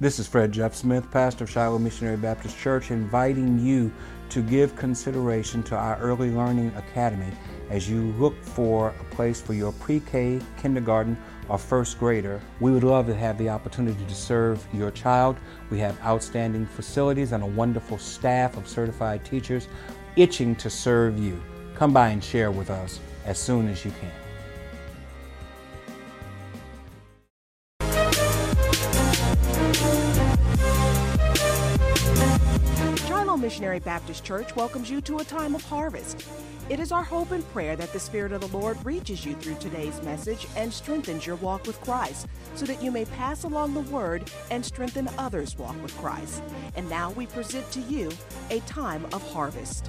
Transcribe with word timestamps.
This 0.00 0.20
is 0.20 0.28
Fred 0.28 0.52
Jeff 0.52 0.76
Smith, 0.76 1.10
pastor 1.10 1.42
of 1.42 1.50
Shiloh 1.50 1.80
Missionary 1.80 2.16
Baptist 2.16 2.56
Church, 2.56 2.92
inviting 2.92 3.58
you 3.58 3.90
to 4.28 4.42
give 4.42 4.76
consideration 4.76 5.60
to 5.64 5.74
our 5.74 5.98
Early 5.98 6.30
Learning 6.30 6.72
Academy 6.76 7.32
as 7.68 7.90
you 7.90 8.12
look 8.12 8.40
for 8.40 8.94
a 9.00 9.04
place 9.12 9.40
for 9.40 9.54
your 9.54 9.72
pre 9.72 9.98
K, 9.98 10.38
kindergarten, 10.56 11.18
or 11.48 11.58
first 11.58 11.98
grader. 11.98 12.40
We 12.60 12.70
would 12.70 12.84
love 12.84 13.08
to 13.08 13.14
have 13.16 13.38
the 13.38 13.48
opportunity 13.48 14.04
to 14.04 14.14
serve 14.14 14.64
your 14.72 14.92
child. 14.92 15.36
We 15.68 15.80
have 15.80 16.00
outstanding 16.04 16.66
facilities 16.66 17.32
and 17.32 17.42
a 17.42 17.46
wonderful 17.46 17.98
staff 17.98 18.56
of 18.56 18.68
certified 18.68 19.24
teachers 19.24 19.66
itching 20.14 20.54
to 20.56 20.70
serve 20.70 21.18
you. 21.18 21.42
Come 21.74 21.92
by 21.92 22.10
and 22.10 22.22
share 22.22 22.52
with 22.52 22.70
us 22.70 23.00
as 23.24 23.36
soon 23.36 23.66
as 23.66 23.84
you 23.84 23.90
can. 24.00 24.27
Missionary 33.78 33.98
Baptist 33.98 34.24
Church 34.24 34.56
welcomes 34.56 34.90
you 34.90 35.00
to 35.02 35.18
a 35.18 35.24
time 35.24 35.54
of 35.54 35.62
harvest. 35.62 36.26
It 36.68 36.80
is 36.80 36.90
our 36.90 37.04
hope 37.04 37.30
and 37.30 37.48
prayer 37.52 37.76
that 37.76 37.92
the 37.92 38.00
Spirit 38.00 38.32
of 38.32 38.40
the 38.40 38.56
Lord 38.56 38.76
reaches 38.84 39.24
you 39.24 39.34
through 39.34 39.54
today's 39.54 40.02
message 40.02 40.46
and 40.56 40.72
strengthens 40.72 41.26
your 41.26 41.36
walk 41.36 41.64
with 41.66 41.80
Christ 41.82 42.26
so 42.56 42.66
that 42.66 42.82
you 42.82 42.90
may 42.90 43.04
pass 43.04 43.44
along 43.44 43.74
the 43.74 43.80
word 43.92 44.30
and 44.50 44.64
strengthen 44.64 45.08
others' 45.16 45.56
walk 45.56 45.80
with 45.80 45.96
Christ. 45.98 46.42
And 46.74 46.88
now 46.90 47.12
we 47.12 47.26
present 47.26 47.70
to 47.72 47.80
you 47.80 48.10
a 48.50 48.60
time 48.60 49.06
of 49.12 49.22
harvest. 49.32 49.86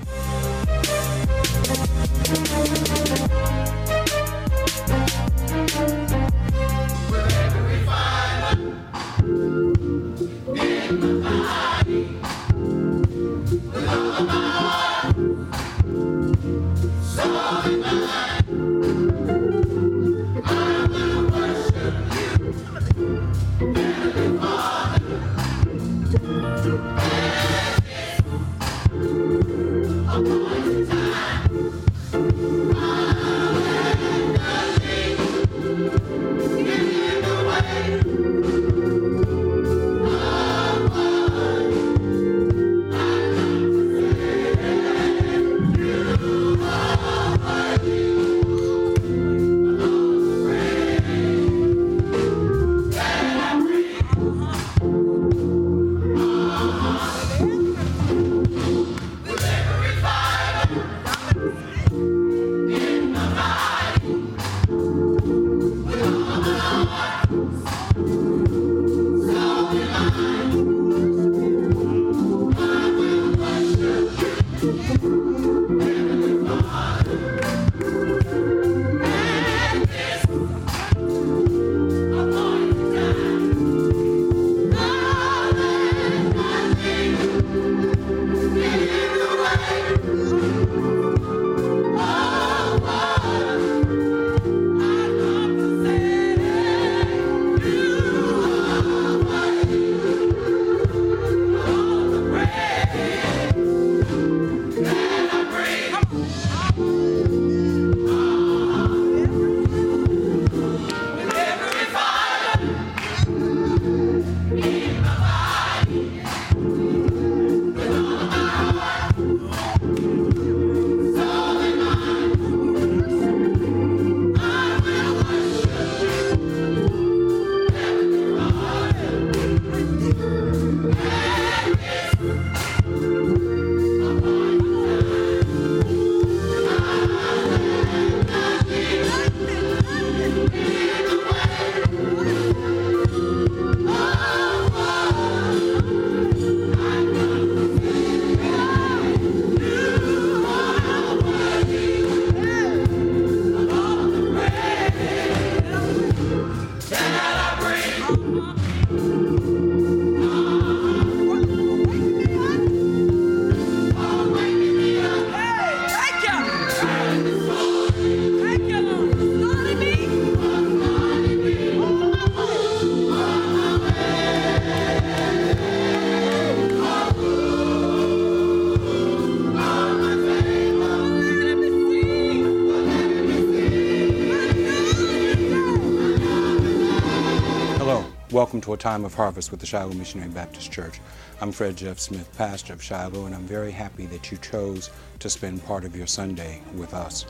A 188.74 188.78
time 188.78 189.04
of 189.04 189.16
harvest 189.16 189.52
with 189.52 189.60
the 189.60 189.66
Shiloh 189.66 189.94
Missionary 189.94 190.30
Baptist 190.30 190.72
Church. 190.72 191.00
I'm 191.42 191.52
Fred 191.52 191.76
Jeff 191.76 191.98
Smith, 192.00 192.30
pastor 192.38 192.74
of 192.74 192.84
Shiloh, 192.84 193.26
and 193.26 193.34
I'm 193.34 193.48
very 193.48 193.72
happy 193.72 194.06
that 194.08 194.32
you 194.32 194.38
chose 194.38 194.92
to 195.20 195.30
spend 195.30 195.66
part 195.66 195.86
of 195.86 195.96
your 195.96 196.06
Sunday 196.06 196.62
with 196.76 196.94
us. 196.94 197.26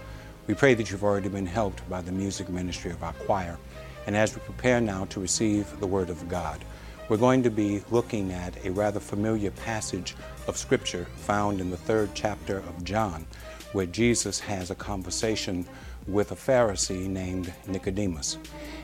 We 0.48 0.54
pray 0.54 0.74
that 0.74 0.92
you've 0.92 1.04
already 1.04 1.30
been 1.30 1.46
helped 1.46 1.88
by 1.90 2.02
the 2.02 2.12
music 2.12 2.50
ministry 2.50 2.92
of 2.92 3.04
our 3.04 3.14
choir. 3.14 3.58
And 4.06 4.18
as 4.18 4.36
we 4.36 4.42
prepare 4.42 4.82
now 4.82 5.06
to 5.06 5.20
receive 5.22 5.80
the 5.80 5.88
Word 5.88 6.10
of 6.10 6.28
God, 6.28 6.66
we're 7.08 7.18
going 7.18 7.44
to 7.44 7.52
be 7.52 7.84
looking 7.90 8.32
at 8.34 8.66
a 8.66 8.72
rather 8.72 9.00
familiar 9.00 9.52
passage 9.52 10.16
of 10.48 10.58
Scripture 10.58 11.06
found 11.16 11.62
in 11.62 11.70
the 11.70 11.78
third 11.78 12.10
chapter 12.14 12.58
of 12.58 12.84
John, 12.84 13.26
where 13.72 13.86
Jesus 13.86 14.40
has 14.42 14.72
a 14.72 14.76
conversation 14.76 15.66
with 16.12 16.32
a 16.32 16.36
Pharisee 16.36 17.08
named 17.08 17.54
Nicodemus. 17.68 18.38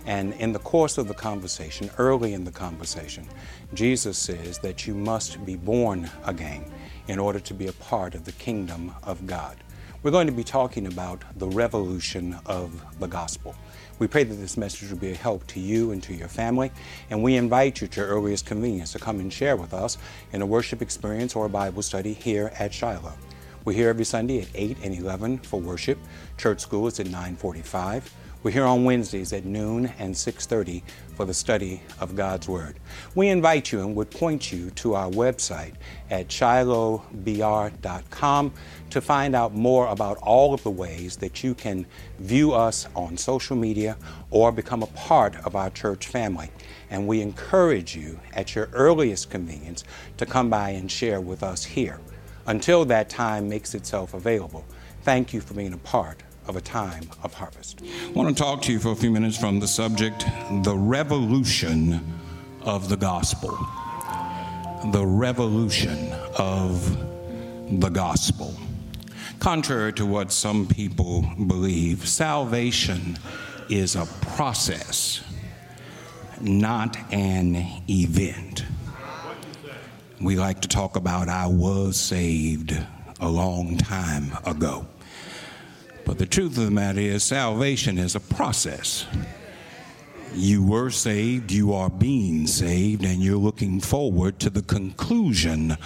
And 0.06 0.34
in 0.34 0.54
the 0.54 0.60
course 0.60 0.98
of 0.98 1.08
the 1.08 1.14
conversation, 1.14 1.90
early 1.98 2.34
in 2.34 2.44
the 2.44 2.52
conversation, 2.52 3.28
Jesus 3.74 4.18
says 4.18 4.60
that 4.60 4.86
you 4.86 4.94
must 4.94 5.44
be 5.46 5.56
born 5.56 6.10
again 6.26 6.66
in 7.08 7.20
order 7.20 7.40
to 7.40 7.54
be 7.54 7.68
a 7.68 7.74
part 7.74 8.16
of 8.16 8.26
the 8.26 8.32
kingdom 8.34 8.94
of 9.04 9.26
God. 9.26 9.58
We're 10.04 10.12
going 10.12 10.28
to 10.28 10.34
be 10.34 10.44
talking 10.44 10.86
about 10.86 11.24
the 11.36 11.48
revolution 11.48 12.38
of 12.46 12.80
the 13.00 13.08
gospel. 13.08 13.56
We 13.98 14.08
pray 14.08 14.24
that 14.24 14.36
this 14.36 14.56
message 14.56 14.92
will 14.92 15.00
be 15.00 15.12
a 15.12 15.16
help 15.16 15.48
to 15.48 15.60
you 15.60 15.92
and 15.92 16.04
to 16.04 16.14
your 16.14 16.28
family, 16.28 16.72
and 17.10 17.24
we 17.24 17.38
invite 17.38 17.82
you 17.82 17.88
to 17.88 18.02
your 18.02 18.10
earliest 18.10 18.46
convenience 18.46 18.92
to 18.92 19.00
come 19.00 19.20
and 19.20 19.34
share 19.34 19.56
with 19.56 19.74
us 19.74 19.98
in 20.32 20.42
a 20.42 20.46
worship 20.46 20.82
experience 20.82 21.36
or 21.36 21.46
a 21.46 21.50
Bible 21.50 21.82
study 21.82 22.14
here 22.14 22.52
at 22.60 22.74
Shiloh. 22.74 23.14
We're 23.66 23.74
here 23.74 23.90
every 23.90 24.06
Sunday 24.06 24.42
at 24.42 24.48
8 24.54 24.78
and 24.84 24.94
11 24.94 25.40
for 25.40 25.60
worship. 25.60 25.98
Church 26.38 26.62
school 26.62 26.86
is 26.86 27.00
at 27.00 27.08
945. 27.08 28.14
We're 28.44 28.52
here 28.52 28.66
on 28.66 28.86
Wednesdays 28.86 29.34
at 29.34 29.44
noon 29.44 29.92
and 29.98 30.16
6:30 30.16 30.84
for 31.16 31.26
the 31.26 31.34
study 31.34 31.82
of 32.00 32.16
God's 32.16 32.48
Word. 32.48 32.80
We 33.16 33.30
invite 33.30 33.72
you 33.72 33.80
and 33.80 33.96
would 33.96 34.12
point 34.12 34.52
you 34.52 34.70
to 34.70 34.94
our 34.94 35.10
website 35.10 35.74
at 36.12 36.28
shilohbr.com 36.28 37.02
to 38.92 39.02
find 39.02 39.36
out 39.36 39.56
more 39.56 39.88
about 39.88 40.18
all 40.20 40.54
of 40.54 40.62
the 40.62 40.70
ways 40.70 41.16
that 41.18 41.44
you 41.44 41.56
can 41.56 41.88
view 42.20 42.54
us 42.54 42.88
on 42.96 43.18
social 43.18 43.56
media 43.56 43.98
or 44.30 44.52
become 44.52 44.84
a 44.84 44.88
part 44.94 45.38
of 45.44 45.56
our 45.56 45.72
church 45.72 46.06
family. 46.06 46.52
And 46.92 47.08
we 47.08 47.20
encourage 47.22 47.96
you 47.96 48.20
at 48.36 48.54
your 48.54 48.70
earliest 48.74 49.32
convenience 49.32 49.84
to 50.18 50.28
come 50.28 50.52
by 50.52 50.70
and 50.70 50.92
share 50.92 51.20
with 51.20 51.42
us 51.42 51.64
here. 51.64 52.00
Until 52.48 52.86
that 52.86 53.10
time 53.10 53.50
makes 53.50 53.74
itself 53.74 54.14
available, 54.14 54.66
thank 55.02 55.34
you 55.34 55.42
for 55.42 55.54
being 55.54 55.74
a 55.74 55.78
part 55.78 56.22
of 56.48 56.56
a 56.56 56.62
time 56.62 57.10
of 57.24 57.34
harvest. 57.34 57.82
I 57.84 58.12
want 58.12 58.36
to 58.36 58.44
talk 58.44 58.62
to 58.64 58.72
you 58.72 58.80
for 58.80 58.92
a 58.92 58.96
few 58.96 59.10
minutes 59.10 59.38
from 59.38 59.60
the 59.60 59.68
subject 59.68 60.26
the 60.64 60.76
revolution 60.78 62.16
of 62.62 62.90
the 62.90 62.98
gospel. 62.98 63.58
The 64.92 65.06
revolution 65.06 66.12
of 66.38 67.80
the 67.80 67.90
gospel. 67.90 68.54
Contrary 69.40 69.94
to 69.94 70.06
what 70.06 70.32
some 70.32 70.68
people 70.68 71.26
believe, 71.48 72.08
salvation 72.08 73.18
is 73.70 73.96
a 73.96 74.06
process, 74.22 75.24
not 76.40 76.96
an 77.12 77.56
event. 77.90 78.64
We 80.22 80.38
like 80.38 80.62
to 80.62 80.68
talk 80.68 80.96
about 80.96 81.28
I 81.28 81.48
was 81.48 81.98
saved 81.98 82.78
a 83.20 83.30
long 83.30 83.78
time 83.78 84.32
ago. 84.46 84.88
But 86.06 86.20
the 86.20 86.26
truth 86.26 86.58
of 86.58 86.66
the 86.66 86.72
matter 86.72 87.02
is, 87.02 87.24
salvation 87.24 87.98
is 87.98 88.16
a 88.16 88.20
process. 88.20 89.06
You 90.34 90.64
were 90.64 90.90
saved, 90.90 91.52
you 91.52 91.74
are 91.74 91.90
being 91.90 92.48
saved, 92.48 93.04
and 93.04 93.22
you're 93.22 93.38
looking 93.38 93.82
forward 93.82 94.40
to 94.40 94.50
the 94.50 94.62
conclusion 94.62 95.78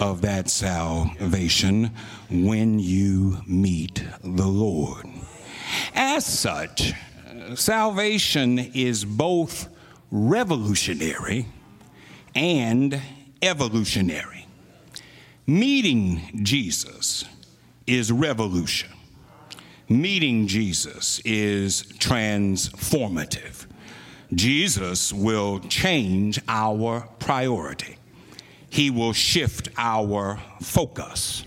of 0.00 0.22
that 0.22 0.48
salvation 0.50 1.90
when 2.30 2.78
you 2.78 3.38
meet 3.46 4.04
the 4.24 4.46
Lord. 4.46 5.06
As 5.94 6.26
such, 6.26 6.94
salvation 7.54 8.58
is 8.58 9.04
both 9.04 9.68
revolutionary 10.10 11.46
and 12.34 13.00
evolutionary. 13.42 14.46
Meeting 15.46 16.42
Jesus 16.42 17.24
is 17.86 18.12
revolution 18.12 18.90
meeting 19.88 20.46
Jesus 20.46 21.20
is 21.20 21.82
transformative. 21.98 23.66
Jesus 24.34 25.12
will 25.12 25.60
change 25.60 26.38
our 26.48 27.08
priority, 27.18 27.96
He 28.68 28.90
will 28.90 29.12
shift 29.12 29.70
our 29.78 30.38
focus. 30.60 31.44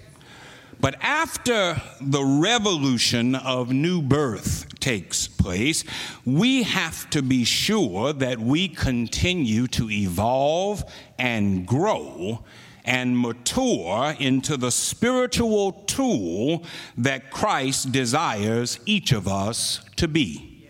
But 0.79 0.95
after 1.01 1.79
the 2.01 2.23
revolution 2.23 3.35
of 3.35 3.71
new 3.71 4.01
birth 4.01 4.65
takes 4.81 5.27
place, 5.27 5.83
we 6.25 6.63
have 6.63 7.09
to 7.11 7.21
be 7.21 7.43
sure 7.43 8.11
that 8.13 8.39
we 8.39 8.67
continue 8.67 9.67
to 9.67 9.89
evolve 9.89 10.83
and 11.17 11.65
grow 11.65 12.43
and 12.83 13.17
mature 13.17 14.15
into 14.19 14.57
the 14.57 14.71
spiritual 14.71 15.71
tool 15.85 16.63
that 16.97 17.29
Christ 17.29 17.91
desires 17.91 18.79
each 18.85 19.11
of 19.11 19.27
us 19.27 19.81
to 19.97 20.07
be. 20.07 20.67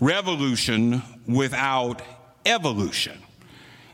Revolution 0.00 1.02
without 1.26 2.02
evolution 2.46 3.18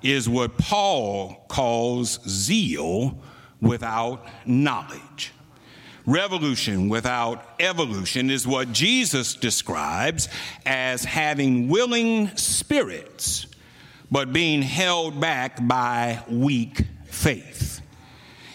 is 0.03 0.29
what 0.29 0.57
Paul 0.59 1.45
calls 1.49 2.21
zeal 2.29 3.19
without 3.61 4.27
knowledge. 4.47 5.33
Revolution 6.09 6.89
without 6.89 7.45
evolution 7.61 8.31
is 8.31 8.47
what 8.47 8.73
Jesus 8.73 9.35
describes 9.35 10.31
as 10.65 11.05
having 11.05 11.69
willing 11.69 12.35
spirits, 12.35 13.47
but 14.11 14.33
being 14.33 14.63
held 14.63 15.21
back 15.21 15.59
by 15.69 16.25
weak 16.31 16.85
faith. 17.05 17.83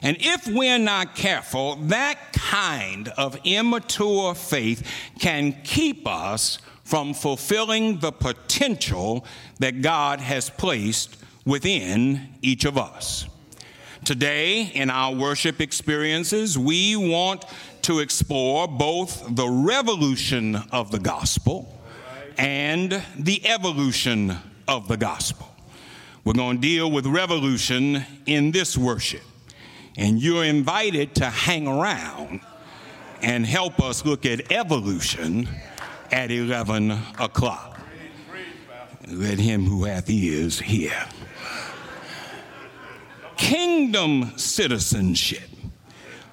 And 0.01 0.17
if 0.19 0.47
we're 0.47 0.79
not 0.79 1.13
careful, 1.13 1.75
that 1.75 2.33
kind 2.33 3.09
of 3.09 3.38
immature 3.44 4.33
faith 4.33 4.81
can 5.19 5.55
keep 5.63 6.07
us 6.07 6.57
from 6.83 7.13
fulfilling 7.13 8.00
the 8.00 8.11
potential 8.11 9.27
that 9.59 9.83
God 9.83 10.21
has 10.21 10.50
placed 10.50 11.17
within 11.45 12.29
each 12.41 12.65
of 12.65 12.79
us. 12.79 13.27
Today, 14.03 14.63
in 14.73 14.89
our 14.89 15.15
worship 15.15 15.61
experiences, 15.61 16.59
we 16.59 16.97
want 16.97 17.45
to 17.83 18.00
explore 18.00 18.67
both 18.67 19.23
the 19.33 19.47
revolution 19.47 20.57
of 20.73 20.91
the 20.91 21.00
gospel 21.00 21.81
and 22.38 23.01
the 23.17 23.47
evolution 23.47 24.35
of 24.67 24.89
the 24.89 24.97
gospel. 24.97 25.47
We're 26.25 26.33
going 26.33 26.57
to 26.57 26.61
deal 26.61 26.91
with 26.91 27.05
revolution 27.05 28.03
in 28.25 28.51
this 28.51 28.77
worship. 28.77 29.23
And 29.95 30.21
you're 30.21 30.44
invited 30.44 31.15
to 31.15 31.25
hang 31.25 31.65
around 31.65 32.41
and 33.21 33.45
help 33.45 33.79
us 33.81 34.05
look 34.05 34.25
at 34.25 34.51
evolution 34.51 35.47
at 36.11 36.29
11 36.29 36.91
o'clock. 37.19 37.79
Let 39.07 39.39
him 39.39 39.63
who 39.63 39.85
hath 39.85 40.09
ears 40.09 40.59
hear. 40.59 40.94
Kingdom 43.43 44.37
citizenship 44.37 45.49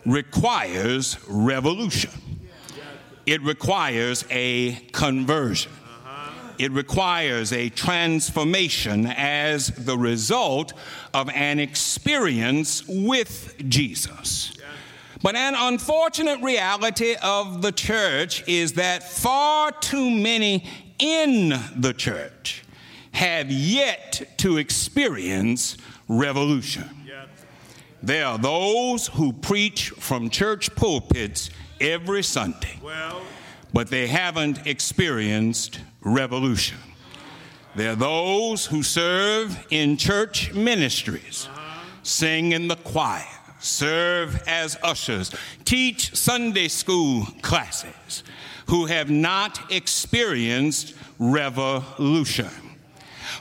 requires 0.06 1.18
revolution, 1.28 2.12
it 3.26 3.42
requires 3.42 4.24
a 4.30 4.74
conversion 4.92 5.72
it 6.60 6.72
requires 6.72 7.54
a 7.54 7.70
transformation 7.70 9.06
as 9.06 9.68
the 9.68 9.96
result 9.96 10.74
of 11.14 11.30
an 11.30 11.58
experience 11.58 12.86
with 12.86 13.54
Jesus. 13.66 14.52
But 15.22 15.36
an 15.36 15.54
unfortunate 15.56 16.42
reality 16.42 17.16
of 17.22 17.62
the 17.62 17.72
church 17.72 18.46
is 18.46 18.74
that 18.74 19.02
far 19.02 19.72
too 19.72 20.10
many 20.10 20.66
in 20.98 21.58
the 21.76 21.94
church 21.94 22.62
have 23.12 23.50
yet 23.50 24.34
to 24.36 24.58
experience 24.58 25.78
revolution. 26.08 26.99
There 28.02 28.26
are 28.26 28.38
those 28.38 29.08
who 29.08 29.32
preach 29.32 29.90
from 29.90 30.30
church 30.30 30.74
pulpits 30.74 31.50
every 31.80 32.22
Sunday, 32.22 32.80
but 33.72 33.88
they 33.88 34.06
haven't 34.06 34.66
experienced 34.66 35.80
revolution. 36.00 36.78
There 37.76 37.92
are 37.92 37.96
those 37.96 38.66
who 38.66 38.82
serve 38.82 39.66
in 39.70 39.96
church 39.96 40.52
ministries, 40.54 41.46
uh-huh. 41.50 41.80
sing 42.02 42.52
in 42.52 42.68
the 42.68 42.76
choir, 42.76 43.22
serve 43.60 44.42
as 44.48 44.76
ushers, 44.82 45.32
teach 45.64 46.16
Sunday 46.16 46.68
school 46.68 47.26
classes, 47.42 48.24
who 48.66 48.86
have 48.86 49.10
not 49.10 49.70
experienced 49.70 50.94
revolution. 51.18 52.50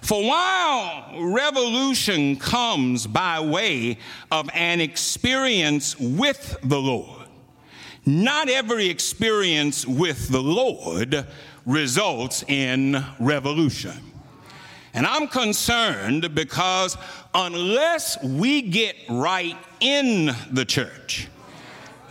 For 0.01 0.23
while 0.23 1.21
revolution 1.21 2.37
comes 2.37 3.05
by 3.05 3.39
way 3.39 3.97
of 4.31 4.49
an 4.53 4.81
experience 4.81 5.99
with 5.99 6.57
the 6.63 6.79
Lord, 6.79 7.27
not 8.05 8.49
every 8.49 8.87
experience 8.87 9.85
with 9.85 10.29
the 10.29 10.41
Lord 10.41 11.27
results 11.65 12.43
in 12.47 13.03
revolution. 13.19 13.93
And 14.93 15.05
I'm 15.05 15.27
concerned 15.27 16.33
because 16.33 16.97
unless 17.33 18.21
we 18.23 18.63
get 18.63 18.95
right 19.09 19.57
in 19.79 20.31
the 20.51 20.65
church, 20.65 21.27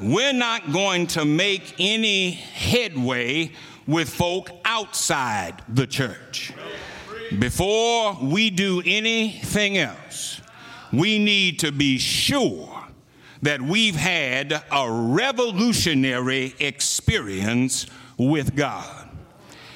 we're 0.01 0.33
not 0.33 0.73
going 0.73 1.09
to 1.09 1.25
make 1.25 1.75
any 1.79 2.31
headway 2.31 3.51
with 3.87 4.09
folk 4.09 4.51
outside 4.65 5.61
the 5.69 5.87
church. 5.87 6.53
Before 7.37 8.17
we 8.23 8.49
do 8.49 8.83
anything 8.87 9.77
else, 9.77 10.41
we 10.93 11.19
need 11.19 11.59
to 11.59 11.71
be 11.71 11.99
sure 11.99 12.85
that 13.43 13.61
we've 13.61 13.97
had 13.97 14.63
a 14.73 14.91
revolutionary 14.91 16.55
experience 16.59 17.87
with 18.17 18.57
God. 18.57 19.11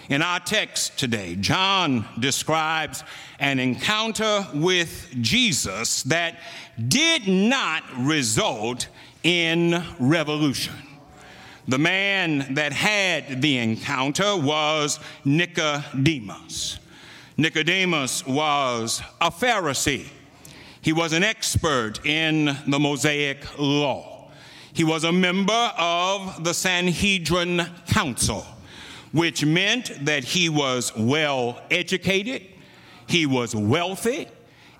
In 0.08 0.22
our 0.22 0.40
text 0.40 0.98
today, 0.98 1.36
John 1.36 2.08
describes 2.18 3.04
an 3.38 3.58
encounter 3.58 4.46
with 4.54 5.14
Jesus 5.20 6.02
that 6.04 6.40
did 6.88 7.28
not 7.28 7.82
result 7.98 8.88
in 9.22 9.84
revolution. 10.00 10.74
The 11.68 11.78
man 11.78 12.54
that 12.54 12.72
had 12.72 13.42
the 13.42 13.58
encounter 13.58 14.36
was 14.36 14.98
Nicodemus. 15.24 16.78
Nicodemus 17.36 18.26
was 18.26 19.02
a 19.20 19.30
Pharisee. 19.30 20.06
He 20.80 20.92
was 20.92 21.12
an 21.12 21.22
expert 21.22 22.04
in 22.04 22.56
the 22.66 22.78
Mosaic 22.78 23.58
law. 23.58 24.30
He 24.72 24.84
was 24.84 25.04
a 25.04 25.12
member 25.12 25.72
of 25.78 26.44
the 26.44 26.54
Sanhedrin 26.54 27.66
Council, 27.88 28.44
which 29.12 29.44
meant 29.44 30.04
that 30.04 30.24
he 30.24 30.48
was 30.48 30.92
well 30.96 31.60
educated, 31.70 32.42
he 33.06 33.26
was 33.26 33.54
wealthy, 33.54 34.28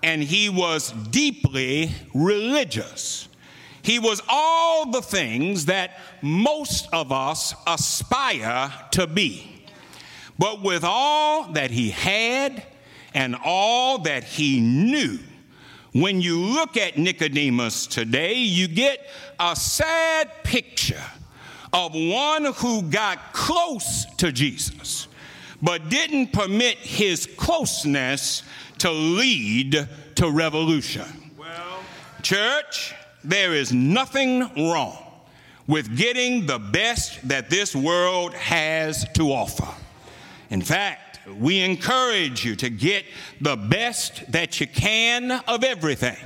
and 0.02 0.22
he 0.22 0.48
was 0.48 0.92
deeply 1.10 1.92
religious. 2.14 3.28
He 3.82 3.98
was 3.98 4.22
all 4.28 4.90
the 4.90 5.02
things 5.02 5.66
that 5.66 5.98
most 6.22 6.88
of 6.92 7.12
us 7.12 7.54
aspire 7.66 8.72
to 8.92 9.06
be. 9.06 9.51
But 10.38 10.62
with 10.62 10.84
all 10.84 11.52
that 11.52 11.70
he 11.70 11.90
had 11.90 12.62
and 13.14 13.36
all 13.44 13.98
that 13.98 14.24
he 14.24 14.60
knew, 14.60 15.18
when 15.92 16.20
you 16.20 16.38
look 16.38 16.76
at 16.76 16.96
Nicodemus 16.96 17.86
today, 17.86 18.34
you 18.34 18.66
get 18.66 19.06
a 19.38 19.54
sad 19.54 20.30
picture 20.42 21.02
of 21.72 21.94
one 21.94 22.46
who 22.54 22.82
got 22.82 23.32
close 23.32 24.06
to 24.16 24.32
Jesus, 24.32 25.08
but 25.60 25.90
didn't 25.90 26.32
permit 26.32 26.78
his 26.78 27.26
closeness 27.36 28.42
to 28.78 28.90
lead 28.90 29.88
to 30.16 30.30
revolution. 30.30 31.30
Well, 31.36 31.80
Church, 32.22 32.94
there 33.22 33.52
is 33.52 33.72
nothing 33.72 34.40
wrong 34.56 34.98
with 35.66 35.96
getting 35.96 36.46
the 36.46 36.58
best 36.58 37.28
that 37.28 37.48
this 37.50 37.76
world 37.76 38.34
has 38.34 39.06
to 39.14 39.30
offer. 39.30 39.68
In 40.52 40.60
fact, 40.60 41.18
we 41.40 41.60
encourage 41.60 42.44
you 42.44 42.54
to 42.56 42.68
get 42.68 43.06
the 43.40 43.56
best 43.56 44.30
that 44.32 44.60
you 44.60 44.66
can 44.66 45.32
of 45.48 45.64
everything. 45.64 46.18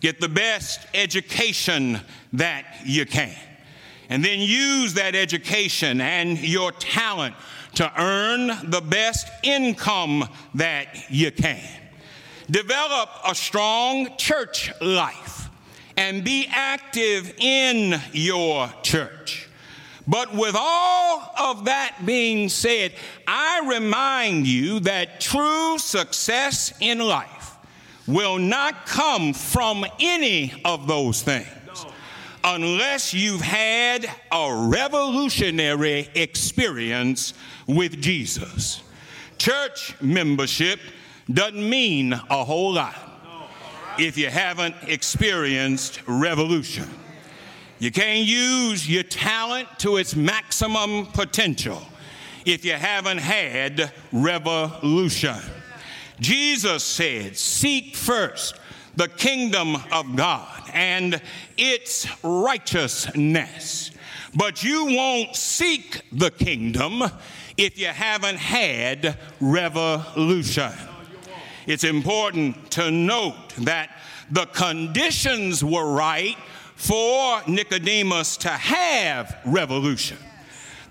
Get 0.00 0.18
the 0.18 0.30
best 0.30 0.80
education 0.94 2.00
that 2.32 2.64
you 2.86 3.04
can. 3.04 3.36
And 4.08 4.24
then 4.24 4.40
use 4.40 4.94
that 4.94 5.14
education 5.14 6.00
and 6.00 6.38
your 6.38 6.72
talent 6.72 7.34
to 7.74 7.92
earn 8.00 8.46
the 8.70 8.80
best 8.80 9.28
income 9.42 10.26
that 10.54 11.10
you 11.10 11.30
can. 11.30 11.60
Develop 12.50 13.10
a 13.26 13.34
strong 13.34 14.16
church 14.16 14.72
life 14.80 15.50
and 15.98 16.24
be 16.24 16.48
active 16.50 17.34
in 17.38 18.00
your 18.14 18.72
church. 18.82 19.50
But 20.06 20.34
with 20.34 20.54
all 20.58 21.32
of 21.38 21.64
that 21.64 21.96
being 22.04 22.48
said, 22.48 22.92
I 23.26 23.62
remind 23.66 24.46
you 24.46 24.80
that 24.80 25.20
true 25.20 25.78
success 25.78 26.74
in 26.80 26.98
life 26.98 27.56
will 28.06 28.38
not 28.38 28.86
come 28.86 29.32
from 29.32 29.86
any 29.98 30.52
of 30.64 30.86
those 30.86 31.22
things 31.22 31.48
unless 32.44 33.14
you've 33.14 33.40
had 33.40 34.04
a 34.30 34.68
revolutionary 34.68 36.10
experience 36.14 37.32
with 37.66 38.00
Jesus. 38.02 38.82
Church 39.38 39.98
membership 40.02 40.78
doesn't 41.32 41.68
mean 41.68 42.12
a 42.12 42.44
whole 42.44 42.74
lot 42.74 42.94
if 43.98 44.18
you 44.18 44.28
haven't 44.28 44.74
experienced 44.82 46.00
revolution. 46.06 46.88
You 47.78 47.90
can't 47.90 48.26
use 48.26 48.88
your 48.88 49.02
talent 49.02 49.68
to 49.78 49.96
its 49.96 50.14
maximum 50.14 51.06
potential 51.06 51.82
if 52.44 52.64
you 52.64 52.72
haven't 52.72 53.18
had 53.18 53.92
revolution. 54.12 55.36
Jesus 56.20 56.84
said, 56.84 57.36
Seek 57.36 57.96
first 57.96 58.54
the 58.96 59.08
kingdom 59.08 59.76
of 59.90 60.14
God 60.14 60.70
and 60.72 61.20
its 61.56 62.06
righteousness. 62.22 63.90
But 64.36 64.62
you 64.62 64.86
won't 64.86 65.34
seek 65.36 66.02
the 66.12 66.30
kingdom 66.30 67.02
if 67.56 67.78
you 67.78 67.88
haven't 67.88 68.36
had 68.36 69.18
revolution 69.40 70.72
it's 71.66 71.84
important 71.84 72.70
to 72.72 72.90
note 72.90 73.54
that 73.58 73.90
the 74.30 74.46
conditions 74.46 75.64
were 75.64 75.92
right 75.92 76.36
for 76.76 77.42
Nicodemus 77.46 78.36
to 78.38 78.48
have 78.48 79.36
revolution. 79.44 80.18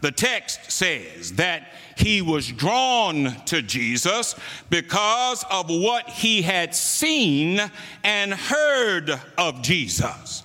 The 0.02 0.12
text 0.12 0.72
says 0.72 1.34
that 1.34 1.72
he 1.98 2.22
was 2.22 2.52
drawn 2.52 3.36
to 3.46 3.62
Jesus 3.62 4.36
because 4.70 5.46
of 5.50 5.70
what 5.70 6.10
he 6.10 6.42
had 6.42 6.76
seen 6.76 7.62
and 8.04 8.34
heard 8.34 9.12
of 9.38 9.62
Jesus. 9.62 10.44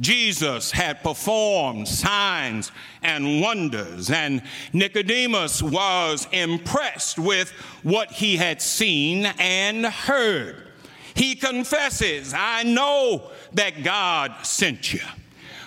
Jesus 0.00 0.70
had 0.70 1.02
performed 1.02 1.86
signs 1.86 2.72
and 3.02 3.40
wonders, 3.40 4.10
and 4.10 4.42
Nicodemus 4.72 5.62
was 5.62 6.26
impressed 6.32 7.18
with 7.18 7.50
what 7.82 8.10
he 8.10 8.36
had 8.36 8.62
seen 8.62 9.26
and 9.38 9.84
heard. 9.84 10.68
He 11.14 11.34
confesses, 11.34 12.32
I 12.34 12.62
know 12.62 13.30
that 13.54 13.82
God 13.82 14.34
sent 14.42 14.92
you. 14.92 15.00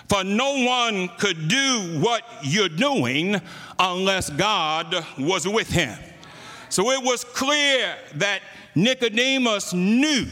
For 0.08 0.22
no 0.22 0.64
one 0.64 1.08
could 1.18 1.48
do 1.48 1.98
what 2.00 2.22
you're 2.42 2.68
doing 2.68 3.40
unless 3.78 4.30
God 4.30 4.94
was 5.18 5.48
with 5.48 5.70
him. 5.70 5.98
So 6.68 6.90
it 6.90 7.02
was 7.02 7.24
clear 7.24 7.96
that 8.16 8.42
Nicodemus 8.74 9.72
knew 9.72 10.26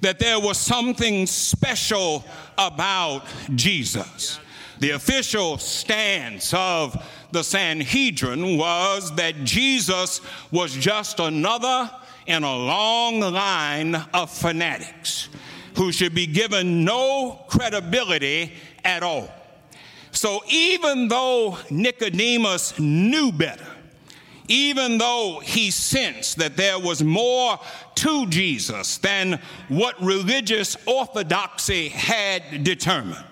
that 0.00 0.18
there 0.18 0.38
was 0.38 0.58
something 0.58 1.26
special 1.26 2.24
about 2.58 3.24
Jesus. 3.54 4.38
The 4.80 4.90
official 4.90 5.58
stance 5.58 6.52
of 6.54 7.02
the 7.30 7.42
Sanhedrin 7.42 8.58
was 8.58 9.14
that 9.16 9.44
Jesus 9.44 10.20
was 10.50 10.74
just 10.74 11.20
another 11.20 11.90
in 12.26 12.42
a 12.42 12.56
long 12.56 13.20
line 13.20 13.94
of 14.12 14.30
fanatics 14.30 15.28
who 15.76 15.92
should 15.92 16.14
be 16.14 16.26
given 16.26 16.84
no 16.84 17.44
credibility 17.48 18.52
at 18.84 19.02
all. 19.02 19.28
So 20.10 20.42
even 20.48 21.08
though 21.08 21.58
Nicodemus 21.70 22.78
knew 22.78 23.32
better, 23.32 23.66
even 24.48 24.98
though 24.98 25.40
he 25.42 25.70
sensed 25.70 26.38
that 26.38 26.56
there 26.56 26.78
was 26.78 27.02
more 27.02 27.58
to 27.94 28.26
Jesus 28.26 28.98
than 28.98 29.40
what 29.68 30.00
religious 30.02 30.76
orthodoxy 30.86 31.88
had 31.88 32.62
determined, 32.62 33.24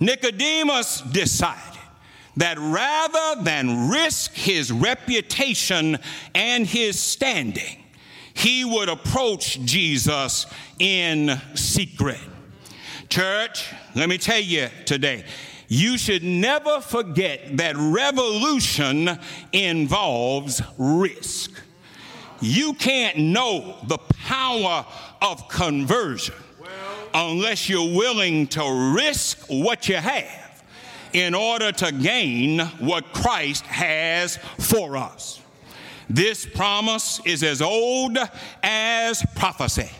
Nicodemus 0.00 1.02
decided 1.02 1.78
that 2.36 2.58
rather 2.58 3.42
than 3.42 3.90
risk 3.90 4.32
his 4.34 4.72
reputation 4.72 5.98
and 6.34 6.66
his 6.66 6.98
standing, 6.98 7.83
he 8.34 8.64
would 8.64 8.88
approach 8.88 9.60
Jesus 9.64 10.46
in 10.78 11.40
secret. 11.54 12.20
Church, 13.08 13.72
let 13.94 14.08
me 14.08 14.18
tell 14.18 14.40
you 14.40 14.68
today, 14.84 15.24
you 15.68 15.96
should 15.96 16.22
never 16.22 16.80
forget 16.80 17.56
that 17.56 17.76
revolution 17.76 19.18
involves 19.52 20.60
risk. 20.78 21.52
You 22.40 22.74
can't 22.74 23.16
know 23.16 23.78
the 23.86 23.98
power 23.98 24.84
of 25.22 25.48
conversion 25.48 26.34
unless 27.14 27.68
you're 27.68 27.96
willing 27.96 28.48
to 28.48 28.94
risk 28.96 29.46
what 29.48 29.88
you 29.88 29.96
have 29.96 30.64
in 31.12 31.34
order 31.34 31.70
to 31.70 31.92
gain 31.92 32.58
what 32.80 33.12
Christ 33.12 33.64
has 33.66 34.36
for 34.58 34.96
us. 34.96 35.40
This 36.08 36.46
promise 36.46 37.20
is 37.24 37.42
as 37.42 37.62
old 37.62 38.18
as 38.62 39.24
prophecy. 39.34 39.90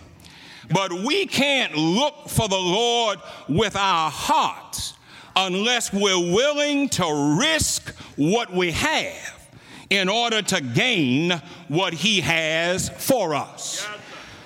But 0.70 0.92
we 0.92 1.26
can't 1.26 1.76
look 1.76 2.28
for 2.28 2.48
the 2.48 2.56
Lord 2.56 3.18
with 3.48 3.76
our 3.76 4.10
hearts 4.10 4.94
unless 5.36 5.92
we're 5.92 6.32
willing 6.32 6.88
to 6.90 7.36
risk 7.40 7.94
what 8.16 8.52
we 8.52 8.70
have 8.72 9.48
in 9.90 10.08
order 10.08 10.42
to 10.42 10.60
gain 10.60 11.30
what 11.68 11.92
He 11.92 12.20
has 12.20 12.88
for 12.88 13.34
us. 13.34 13.86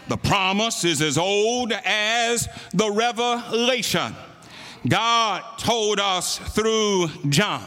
The 0.09 0.17
promise 0.17 0.85
is 0.85 1.03
as 1.03 1.19
old 1.19 1.73
as 1.73 2.49
the 2.73 2.91
revelation. 2.91 4.15
God 4.87 5.43
told 5.59 6.01
us 6.01 6.39
through 6.39 7.09
John, 7.29 7.65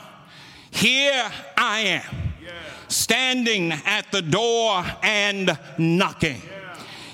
Here 0.71 1.31
I 1.57 1.79
am, 1.81 2.15
standing 2.91 3.71
at 3.71 4.11
the 4.11 4.21
door 4.21 4.83
and 5.01 5.57
knocking. 5.77 6.41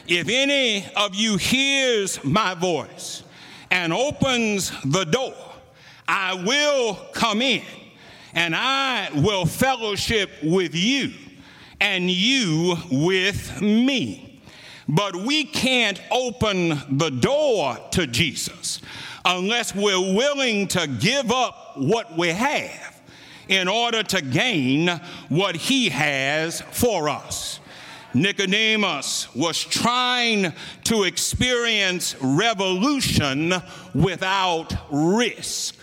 If 0.07 0.29
any 0.29 0.85
of 0.95 1.15
you 1.15 1.37
hears 1.37 2.23
my 2.23 2.53
voice 2.53 3.23
and 3.69 3.91
opens 3.91 4.71
the 4.85 5.03
door, 5.03 5.35
I 6.07 6.33
will 6.33 6.95
come 7.13 7.41
in 7.41 7.63
and 8.33 8.55
I 8.55 9.09
will 9.13 9.45
fellowship 9.45 10.29
with 10.43 10.75
you, 10.75 11.11
and 11.79 12.09
you 12.09 12.77
with 12.91 13.61
me. 13.61 14.41
But 14.87 15.15
we 15.15 15.43
can't 15.43 16.01
open 16.11 16.79
the 16.97 17.09
door 17.09 17.77
to 17.91 18.07
Jesus 18.07 18.81
unless 19.25 19.75
we're 19.75 19.99
willing 19.99 20.67
to 20.69 20.87
give 20.87 21.31
up 21.31 21.73
what 21.77 22.17
we 22.17 22.29
have 22.29 23.01
in 23.49 23.67
order 23.67 24.03
to 24.03 24.21
gain 24.21 25.01
what 25.29 25.55
he 25.55 25.89
has 25.89 26.61
for 26.71 27.09
us. 27.09 27.59
Nicodemus 28.13 29.33
was 29.35 29.63
trying 29.63 30.53
to 30.85 31.03
experience 31.03 32.15
revolution 32.21 33.53
without 33.93 34.73
risk. 34.91 35.75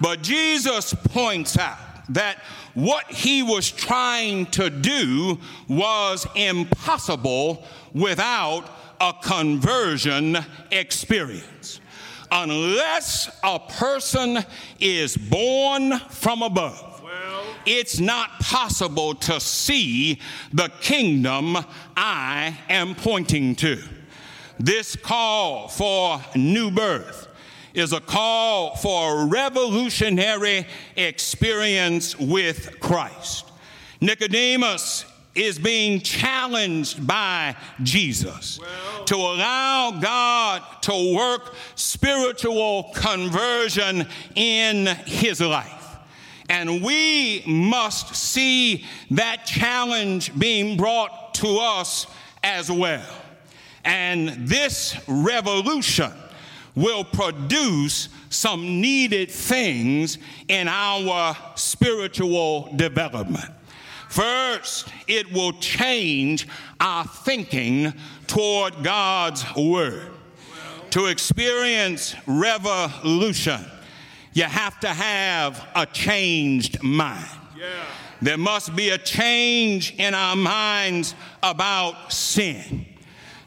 But 0.00 0.22
Jesus 0.22 0.94
points 0.94 1.56
out 1.58 1.78
that 2.10 2.42
what 2.74 3.10
he 3.10 3.42
was 3.42 3.70
trying 3.70 4.46
to 4.46 4.70
do 4.70 5.38
was 5.68 6.26
impossible 6.34 7.64
without 7.92 8.64
a 9.00 9.14
conversion 9.22 10.38
experience. 10.70 11.80
Unless 12.32 13.30
a 13.42 13.58
person 13.58 14.38
is 14.78 15.16
born 15.16 15.98
from 15.98 16.42
above, 16.42 16.89
it's 17.66 18.00
not 18.00 18.40
possible 18.40 19.14
to 19.14 19.40
see 19.40 20.18
the 20.52 20.70
kingdom 20.80 21.58
I 21.96 22.58
am 22.68 22.94
pointing 22.94 23.54
to. 23.56 23.82
This 24.58 24.96
call 24.96 25.68
for 25.68 26.20
new 26.34 26.70
birth 26.70 27.28
is 27.72 27.92
a 27.92 28.00
call 28.00 28.76
for 28.76 29.22
a 29.22 29.26
revolutionary 29.26 30.66
experience 30.96 32.18
with 32.18 32.80
Christ. 32.80 33.50
Nicodemus 34.00 35.04
is 35.34 35.58
being 35.58 36.00
challenged 36.00 37.06
by 37.06 37.54
Jesus 37.82 38.58
well, 38.58 39.04
to 39.04 39.16
allow 39.16 39.92
God 40.00 40.62
to 40.82 41.14
work 41.16 41.54
spiritual 41.76 42.90
conversion 42.94 44.06
in 44.34 44.86
his 45.06 45.40
life. 45.40 45.79
And 46.50 46.82
we 46.82 47.44
must 47.46 48.16
see 48.16 48.84
that 49.12 49.46
challenge 49.46 50.36
being 50.36 50.76
brought 50.76 51.32
to 51.34 51.58
us 51.58 52.08
as 52.42 52.68
well. 52.68 53.06
And 53.84 54.48
this 54.48 54.96
revolution 55.06 56.10
will 56.74 57.04
produce 57.04 58.08
some 58.30 58.80
needed 58.80 59.30
things 59.30 60.18
in 60.48 60.66
our 60.66 61.36
spiritual 61.54 62.72
development. 62.74 63.48
First, 64.08 64.88
it 65.06 65.32
will 65.32 65.52
change 65.52 66.48
our 66.80 67.04
thinking 67.04 67.92
toward 68.26 68.82
God's 68.82 69.44
Word. 69.54 70.10
To 70.90 71.06
experience 71.06 72.16
revolution, 72.26 73.64
you 74.32 74.44
have 74.44 74.78
to 74.80 74.88
have 74.88 75.66
a 75.74 75.86
changed 75.86 76.82
mind. 76.82 77.26
Yeah. 77.58 77.66
There 78.22 78.38
must 78.38 78.76
be 78.76 78.90
a 78.90 78.98
change 78.98 79.94
in 79.98 80.14
our 80.14 80.36
minds 80.36 81.14
about 81.42 82.12
sin. 82.12 82.86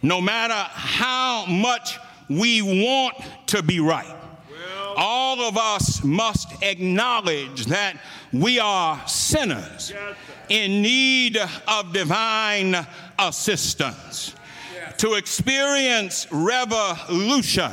No 0.02 0.20
matter 0.20 0.54
how 0.54 1.46
much 1.46 2.00
we 2.28 2.62
want 2.62 3.16
to 3.48 3.62
be 3.62 3.80
right, 3.80 4.16
well, 4.50 4.94
all 4.98 5.42
of 5.42 5.58
us 5.58 6.04
must 6.04 6.62
acknowledge 6.62 7.68
that 7.68 7.98
we 8.34 8.60
are 8.60 9.02
sinners 9.08 9.92
yes, 9.94 10.16
in 10.50 10.82
need 10.82 11.38
of 11.68 11.94
divine 11.94 12.76
assistance. 13.20 14.36
Yes. 14.74 14.98
To 14.98 15.14
experience 15.14 16.28
revolution, 16.32 17.72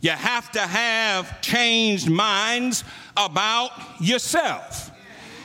you 0.00 0.10
have 0.10 0.50
to 0.52 0.60
have 0.60 1.40
changed 1.40 2.08
minds 2.10 2.84
about 3.16 3.70
yourself. 4.00 4.90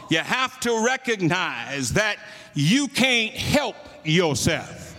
You 0.09 0.19
have 0.19 0.59
to 0.61 0.85
recognize 0.85 1.93
that 1.93 2.17
you 2.53 2.87
can't 2.87 3.33
help 3.33 3.75
yourself, 4.03 4.95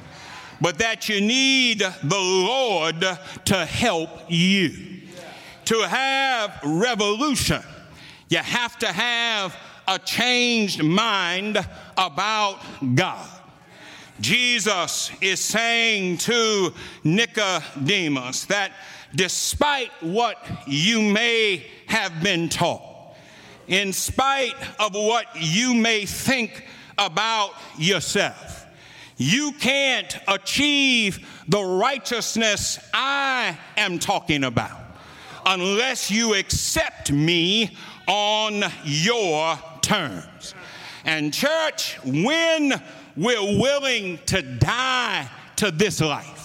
but 0.60 0.78
that 0.78 1.08
you 1.08 1.20
need 1.20 1.78
the 1.78 2.18
Lord 2.18 3.00
to 3.46 3.64
help 3.64 4.10
you. 4.28 4.72
To 5.66 5.88
have 5.88 6.60
revolution, 6.62 7.62
you 8.28 8.38
have 8.38 8.78
to 8.78 8.92
have 8.92 9.56
a 9.88 9.98
changed 9.98 10.82
mind 10.82 11.56
about 11.96 12.60
God. 12.94 13.28
Jesus 14.20 15.10
is 15.20 15.40
saying 15.40 16.18
to 16.18 16.72
Nicodemus 17.04 18.46
that 18.46 18.72
despite 19.14 19.90
what 20.00 20.36
you 20.66 21.00
may 21.00 21.66
have 21.86 22.22
been 22.22 22.48
taught, 22.48 23.14
in 23.68 23.92
spite 23.92 24.54
of 24.78 24.94
what 24.94 25.26
you 25.34 25.74
may 25.74 26.06
think 26.06 26.64
about 26.98 27.52
yourself, 27.78 28.66
you 29.16 29.52
can't 29.52 30.18
achieve 30.28 31.26
the 31.48 31.62
righteousness 31.62 32.78
I 32.92 33.56
am 33.76 33.98
talking 33.98 34.44
about 34.44 34.78
unless 35.46 36.10
you 36.10 36.34
accept 36.34 37.10
me 37.10 37.76
on 38.06 38.62
your 38.84 39.58
terms. 39.80 40.54
And, 41.04 41.32
church, 41.32 41.98
when 42.04 42.74
we're 43.16 43.58
willing 43.58 44.18
to 44.26 44.42
die 44.42 45.30
to 45.56 45.70
this 45.70 46.00
life, 46.00 46.35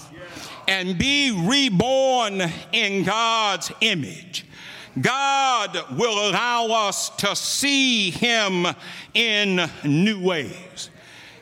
and 0.68 0.98
be 0.98 1.30
reborn 1.48 2.42
in 2.72 3.04
God's 3.04 3.72
image. 3.80 4.46
God 5.00 5.76
will 5.96 6.30
allow 6.30 6.88
us 6.88 7.08
to 7.16 7.34
see 7.34 8.10
Him 8.10 8.66
in 9.14 9.70
new 9.84 10.22
ways. 10.22 10.90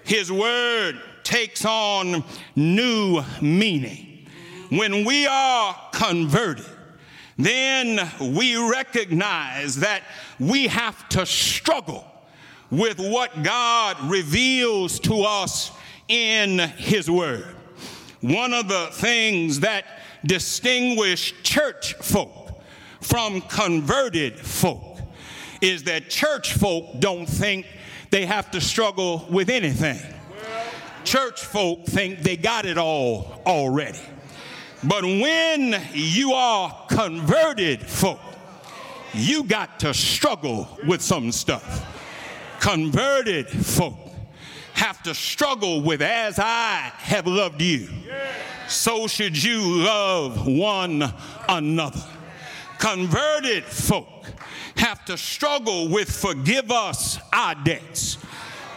His 0.04 0.30
word 0.30 1.00
takes 1.24 1.64
on 1.64 2.24
new 2.54 3.22
meaning. 3.40 4.26
When 4.70 5.04
we 5.04 5.26
are 5.26 5.76
converted, 5.92 6.66
then 7.36 8.08
we 8.20 8.56
recognize 8.56 9.76
that 9.76 10.02
we 10.38 10.68
have 10.68 11.08
to 11.10 11.26
struggle 11.26 12.04
with 12.70 12.98
what 12.98 13.42
God 13.42 13.96
reveals 14.10 15.00
to 15.00 15.22
us 15.22 15.72
in 16.08 16.58
His 16.58 17.10
Word. 17.10 17.56
One 18.20 18.52
of 18.52 18.68
the 18.68 18.88
things 18.92 19.60
that 19.60 19.84
distinguish 20.24 21.34
church 21.42 21.94
folk 21.94 22.60
from 23.00 23.40
converted 23.40 24.38
folk 24.38 24.98
is 25.60 25.84
that 25.84 26.10
church 26.10 26.54
folk 26.54 27.00
don't 27.00 27.26
think 27.26 27.66
they 28.10 28.26
have 28.26 28.50
to 28.50 28.60
struggle 28.60 29.26
with 29.30 29.48
anything. 29.48 30.00
Church 31.04 31.42
folk 31.42 31.86
think 31.86 32.20
they 32.20 32.36
got 32.36 32.66
it 32.66 32.76
all 32.76 33.42
already. 33.46 34.00
But 34.84 35.02
when 35.04 35.80
you 35.92 36.32
are 36.32 36.86
converted 36.88 37.86
folk, 37.86 38.20
you 39.14 39.44
got 39.44 39.80
to 39.80 39.94
struggle 39.94 40.78
with 40.86 41.02
some 41.02 41.32
stuff. 41.32 41.86
Converted 42.60 43.48
folk 43.48 44.09
have 44.74 45.02
to 45.04 45.14
struggle 45.14 45.80
with 45.82 46.02
as 46.02 46.38
I 46.38 46.92
have 46.98 47.26
loved 47.26 47.60
you, 47.60 47.88
so 48.68 49.06
should 49.06 49.42
you 49.42 49.60
love 49.82 50.46
one 50.46 51.12
another. 51.48 52.04
Converted 52.78 53.64
folk 53.64 54.26
have 54.76 55.04
to 55.04 55.18
struggle 55.18 55.88
with 55.88 56.10
forgive 56.10 56.70
us 56.70 57.18
our 57.32 57.54
debts 57.54 58.16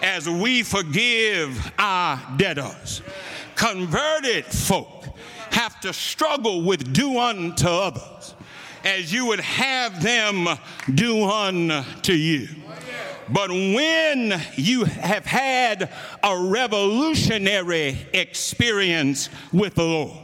as 0.01 0.27
we 0.27 0.63
forgive 0.63 1.71
our 1.79 2.19
debtors. 2.37 3.01
Converted 3.55 4.45
folk 4.45 5.05
have 5.51 5.79
to 5.81 5.93
struggle 5.93 6.63
with 6.63 6.91
do 6.93 7.17
unto 7.19 7.67
others 7.67 8.35
as 8.83 9.13
you 9.13 9.25
would 9.27 9.39
have 9.39 10.03
them 10.03 10.47
do 10.93 11.23
unto 11.23 12.11
you. 12.11 12.47
But 13.29 13.49
when 13.49 14.41
you 14.55 14.85
have 14.85 15.25
had 15.25 15.89
a 16.21 16.37
revolutionary 16.37 17.97
experience 18.13 19.29
with 19.51 19.75
the 19.75 19.83
Lord, 19.83 20.17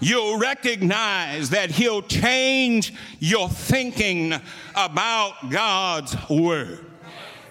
you'll 0.00 0.38
recognize 0.38 1.50
that 1.50 1.70
He'll 1.70 2.02
change 2.02 2.92
your 3.18 3.48
thinking 3.48 4.34
about 4.74 5.50
God's 5.50 6.16
Word. 6.28 6.84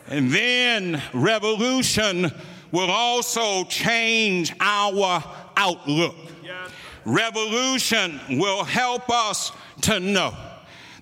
And 0.08 0.32
then 0.32 1.02
revolution 1.14 2.32
will 2.72 2.90
also 2.90 3.66
change 3.66 4.54
our 4.60 5.24
outlook. 5.58 6.16
Revolution 7.04 8.20
will 8.32 8.66
help 8.66 9.10
us 9.10 9.54
to 9.82 10.00
know 10.00 10.36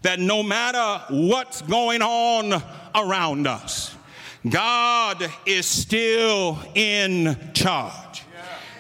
that 0.03 0.19
no 0.19 0.43
matter 0.43 1.03
what's 1.09 1.63
going 1.63 2.03
on 2.03 2.61
around 2.95 3.47
us. 3.47 3.95
God 4.47 5.27
is 5.45 5.65
still 5.65 6.59
in 6.75 7.37
charge. 7.53 8.23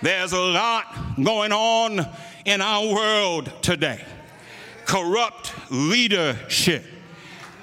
There's 0.01 0.33
a 0.33 0.39
lot 0.39 1.15
going 1.21 1.51
on 1.51 2.07
in 2.45 2.61
our 2.61 2.93
world 2.93 3.51
today. 3.63 4.03
Corrupt 4.85 5.51
leadership, 5.71 6.85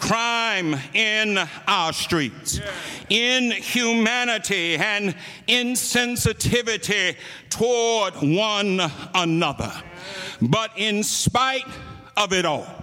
crime 0.00 0.74
in 0.92 1.38
our 1.68 1.92
streets, 1.92 2.60
inhumanity 3.08 4.74
and 4.76 5.14
insensitivity 5.46 7.14
toward 7.48 8.14
one 8.14 8.80
another. 9.14 9.72
But 10.40 10.72
in 10.76 11.04
spite 11.04 11.68
of 12.16 12.32
it 12.32 12.44
all, 12.44 12.81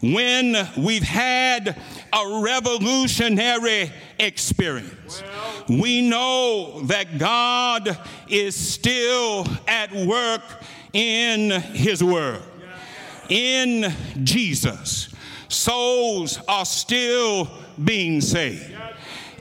when 0.00 0.56
we've 0.76 1.02
had 1.02 1.80
a 2.12 2.40
revolutionary 2.42 3.92
experience. 4.18 5.22
We 5.68 6.08
know 6.08 6.82
that 6.84 7.18
God 7.18 7.98
is 8.28 8.54
still 8.54 9.46
at 9.66 9.92
work 9.92 10.42
in 10.92 11.50
His 11.50 12.02
Word. 12.02 12.42
In 13.28 13.92
Jesus, 14.24 15.14
souls 15.48 16.40
are 16.48 16.64
still 16.64 17.48
being 17.82 18.20
saved. 18.20 18.74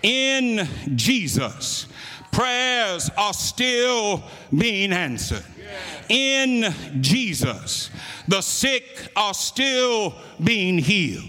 In 0.03 0.67
Jesus, 0.95 1.87
prayers 2.38 3.10
are 3.17 3.34
still 3.34 4.23
being 4.56 4.93
answered. 4.93 5.43
In 6.08 6.71
Jesus, 7.02 7.89
the 8.28 8.41
sick 8.41 9.12
are 9.15 9.34
still 9.34 10.13
being 10.43 10.78
healed. 10.78 11.26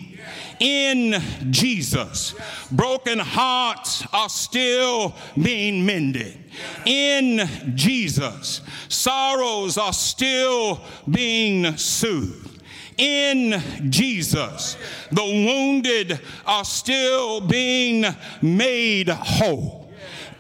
In 0.61 1.18
Jesus, 1.51 2.35
broken 2.71 3.18
hearts 3.18 4.07
are 4.12 4.29
still 4.29 5.14
being 5.42 5.87
mended. 5.87 6.37
In 6.85 7.49
Jesus, 7.75 8.61
sorrows 8.90 9.79
are 9.79 9.94
still 9.94 10.79
being 11.09 11.75
soothed 11.79 12.62
in 12.99 13.62
Jesus. 13.88 14.77
The 15.11 15.23
wounded 15.23 16.21
are 16.44 16.66
still 16.66 17.40
being 17.40 18.05
made 18.42 19.09
whole. 19.09 19.88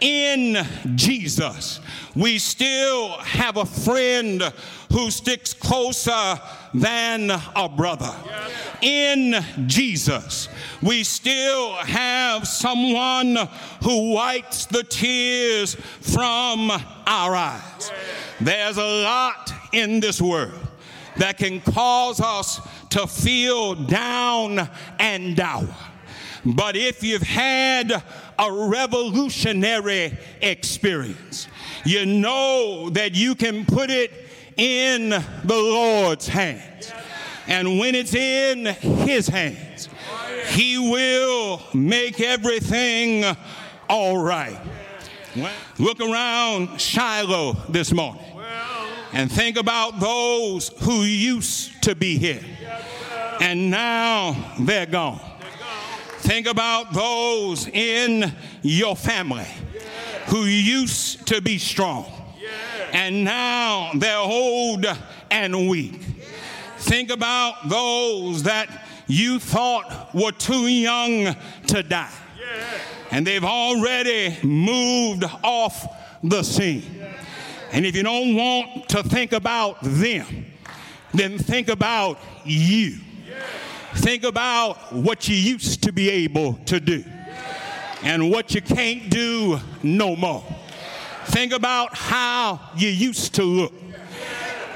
In 0.00 0.64
Jesus, 0.94 1.80
we 2.14 2.38
still 2.38 3.10
have 3.18 3.56
a 3.56 3.64
friend 3.64 4.42
who 4.92 5.10
sticks 5.10 5.52
closer 5.52 6.40
than 6.72 7.30
a 7.30 7.68
brother. 7.68 8.14
In 8.80 9.34
Jesus, 9.66 10.48
we 10.82 11.02
still 11.02 11.72
have 11.74 12.46
someone 12.46 13.36
who 13.82 14.12
wipes 14.12 14.66
the 14.66 14.84
tears 14.84 15.74
from 15.74 16.70
our 17.06 17.34
eyes. 17.34 17.92
There's 18.40 18.76
a 18.76 19.02
lot 19.02 19.52
in 19.72 19.98
this 19.98 20.22
world 20.22 20.54
that 21.16 21.38
can 21.38 21.60
cause 21.60 22.20
us 22.20 22.60
to 22.90 23.06
feel 23.08 23.74
down 23.74 24.68
and 25.00 25.36
dour. 25.36 25.68
But 26.44 26.76
if 26.76 27.02
you've 27.02 27.22
had 27.22 28.02
a 28.38 28.52
revolutionary 28.52 30.16
experience, 30.40 31.48
you 31.84 32.06
know 32.06 32.90
that 32.90 33.14
you 33.14 33.34
can 33.34 33.64
put 33.64 33.90
it 33.90 34.12
in 34.56 35.10
the 35.10 35.24
Lord's 35.44 36.28
hands. 36.28 36.92
And 37.46 37.78
when 37.78 37.94
it's 37.94 38.14
in 38.14 38.66
His 38.66 39.28
hands, 39.28 39.88
He 40.48 40.78
will 40.78 41.62
make 41.74 42.20
everything 42.20 43.24
all 43.88 44.18
right. 44.18 44.60
Look 45.78 46.00
around 46.00 46.80
Shiloh 46.80 47.54
this 47.68 47.92
morning 47.92 48.24
and 49.12 49.30
think 49.30 49.56
about 49.56 50.00
those 50.00 50.68
who 50.82 51.02
used 51.02 51.82
to 51.84 51.94
be 51.94 52.18
here 52.18 52.42
and 53.40 53.70
now 53.70 54.54
they're 54.60 54.86
gone. 54.86 55.20
Think 56.28 56.46
about 56.46 56.92
those 56.92 57.66
in 57.68 58.30
your 58.60 58.94
family 58.94 59.46
who 60.26 60.44
used 60.44 61.26
to 61.28 61.40
be 61.40 61.56
strong 61.56 62.04
and 62.92 63.24
now 63.24 63.92
they're 63.94 64.18
old 64.18 64.84
and 65.30 65.70
weak. 65.70 66.02
Think 66.80 67.10
about 67.10 67.70
those 67.70 68.42
that 68.42 68.68
you 69.06 69.38
thought 69.38 70.14
were 70.14 70.32
too 70.32 70.66
young 70.66 71.34
to 71.68 71.82
die 71.82 72.12
and 73.10 73.26
they've 73.26 73.42
already 73.42 74.36
moved 74.42 75.24
off 75.42 75.86
the 76.22 76.42
scene. 76.42 77.06
And 77.72 77.86
if 77.86 77.96
you 77.96 78.02
don't 78.02 78.36
want 78.36 78.86
to 78.90 79.02
think 79.02 79.32
about 79.32 79.78
them, 79.80 80.44
then 81.14 81.38
think 81.38 81.68
about 81.70 82.18
you. 82.44 82.98
Think 83.98 84.22
about 84.22 84.92
what 84.92 85.28
you 85.28 85.34
used 85.34 85.82
to 85.82 85.92
be 85.92 86.08
able 86.08 86.54
to 86.66 86.78
do 86.78 87.04
and 88.04 88.30
what 88.30 88.54
you 88.54 88.62
can't 88.62 89.10
do 89.10 89.58
no 89.82 90.14
more. 90.14 90.44
Think 91.26 91.52
about 91.52 91.96
how 91.96 92.60
you 92.76 92.88
used 92.88 93.34
to 93.34 93.42
look 93.42 93.72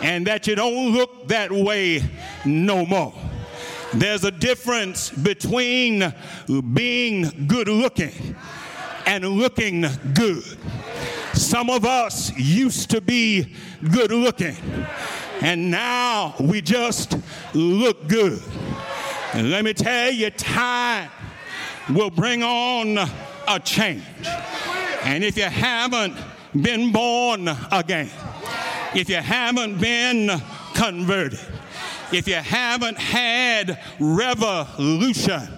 and 0.01 0.27
that 0.27 0.49
you 0.49 0.57
don't 0.57 0.93
look 0.93 1.29
that 1.29 1.53
way 1.53 2.03
no 2.45 2.85
more. 2.85 3.15
There's 3.95 4.25
a 4.25 4.31
difference 4.33 5.11
between 5.11 6.13
being 6.75 7.47
good 7.47 7.69
looking 7.69 8.35
and 9.07 9.25
looking 9.25 9.87
good. 10.15 10.43
Some 11.33 11.71
of 11.71 11.85
us 11.85 12.37
used 12.37 12.91
to 12.91 13.01
be 13.01 13.55
good 13.91 14.11
looking, 14.11 14.57
and 15.41 15.71
now 15.71 16.35
we 16.41 16.61
just 16.61 17.17
look 17.55 18.09
good. 18.09 18.43
Let 19.35 19.65
me 19.65 19.73
tell 19.73 20.13
you, 20.13 20.29
time 20.31 21.11
will 21.89 22.11
bring 22.11 22.43
on 22.43 22.99
a 23.49 23.61
change. 23.61 24.05
And 25.05 25.25
if 25.25 25.39
you 25.39 25.45
haven't 25.45 26.15
been 26.61 26.93
born 26.93 27.49
again, 27.71 28.11
if 28.95 29.09
you 29.09 29.17
haven't 29.17 29.81
been 29.81 30.31
converted, 30.75 31.41
if 32.13 32.29
you 32.29 32.35
haven't 32.35 32.99
had 32.99 33.81
revolution, 33.99 35.49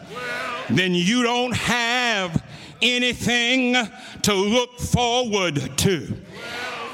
then 0.71 0.95
you 0.95 1.25
don't 1.25 1.57
have 1.57 2.45
anything 2.81 3.77
to 4.23 4.35
look 4.35 4.79
forward 4.79 5.77
to. 5.79 6.17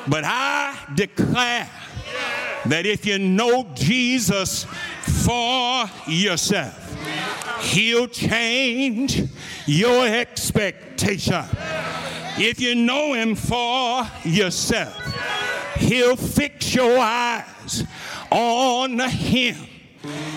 But 0.09 0.25
I 0.25 0.77
declare 0.95 1.69
that 2.67 2.87
if 2.87 3.05
you 3.05 3.19
know 3.19 3.69
Jesus 3.75 4.67
for 5.25 6.11
yourself, 6.11 6.87
He'll 7.63 8.09
change 8.09 9.23
your 9.67 10.07
expectation. 10.07 11.45
If 12.39 12.61
you 12.61 12.75
know 12.75 13.13
Him 13.13 13.35
for 13.35 14.09
yourself, 14.25 14.97
He'll 15.77 16.17
fix 16.17 16.75
your 16.75 16.99
eyes 16.99 17.85
on 18.31 18.99
Him 18.99 19.57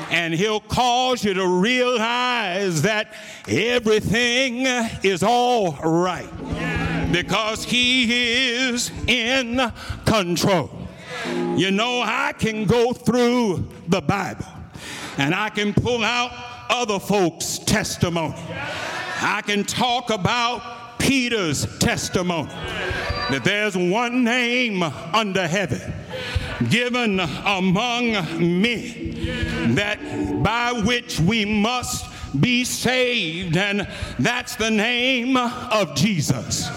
and 0.09 0.33
he'll 0.33 0.59
cause 0.59 1.23
you 1.23 1.33
to 1.33 1.47
realize 1.47 2.81
that 2.83 3.13
everything 3.47 4.65
is 5.03 5.23
all 5.23 5.73
right 5.73 6.29
because 7.11 7.63
he 7.63 8.53
is 8.53 8.91
in 9.07 9.71
control. 10.05 10.69
You 11.55 11.71
know, 11.71 12.01
I 12.01 12.33
can 12.37 12.65
go 12.65 12.93
through 12.93 13.67
the 13.87 14.01
Bible 14.01 14.45
and 15.17 15.33
I 15.33 15.49
can 15.49 15.73
pull 15.73 16.03
out 16.03 16.31
other 16.69 16.99
folks' 16.99 17.59
testimony. 17.59 18.35
I 19.21 19.41
can 19.45 19.63
talk 19.63 20.09
about 20.09 20.99
Peter's 20.99 21.65
testimony 21.79 22.49
that 23.29 23.43
there's 23.43 23.75
one 23.75 24.23
name 24.23 24.83
under 24.83 25.47
heaven 25.47 25.93
given 26.69 27.19
among 27.19 28.11
men 28.61 29.75
that 29.75 30.43
by 30.43 30.71
which 30.71 31.19
we 31.19 31.45
must 31.45 32.05
be 32.39 32.63
saved, 32.63 33.57
and 33.57 33.87
that's 34.19 34.55
the 34.55 34.71
name 34.71 35.37
of 35.37 35.95
Jesus. 35.95 36.69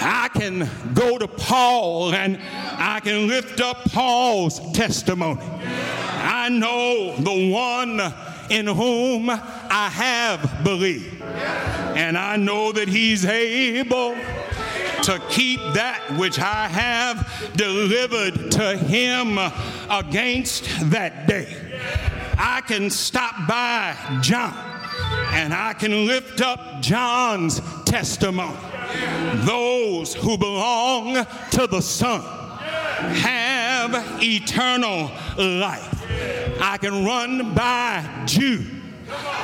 I 0.00 0.28
can 0.32 0.68
go 0.94 1.18
to 1.18 1.28
Paul 1.28 2.14
and 2.14 2.38
I 2.40 3.00
can 3.00 3.28
lift 3.28 3.60
up 3.60 3.84
Paul's 3.90 4.60
testimony. 4.72 5.40
I 6.28 6.50
know 6.50 7.16
the 7.16 7.50
one 7.50 8.00
in 8.50 8.66
whom 8.66 9.30
I 9.30 9.88
have 9.90 10.62
believed, 10.62 11.22
and 11.22 12.18
I 12.18 12.36
know 12.36 12.70
that 12.72 12.86
he's 12.86 13.24
able 13.24 14.14
to 15.04 15.22
keep 15.30 15.58
that 15.72 16.18
which 16.18 16.38
I 16.38 16.68
have 16.68 17.52
delivered 17.56 18.50
to 18.52 18.76
him 18.76 19.38
against 19.88 20.64
that 20.90 21.26
day. 21.26 21.48
I 22.36 22.60
can 22.60 22.90
stop 22.90 23.48
by 23.48 23.96
John 24.20 24.54
And 25.32 25.54
I 25.54 25.72
can 25.72 26.06
lift 26.06 26.42
up 26.42 26.82
John's 26.82 27.60
testimony. 27.84 28.56
Those 29.46 30.14
who 30.14 30.36
belong 30.36 31.26
to 31.52 31.66
the 31.66 31.80
Son 31.80 32.20
have 32.20 33.47
eternal 34.22 35.10
life. 35.36 36.04
I 36.60 36.76
can 36.78 37.04
run 37.04 37.54
by 37.54 38.24
Jude 38.26 38.78